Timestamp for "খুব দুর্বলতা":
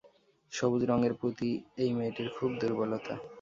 2.37-3.13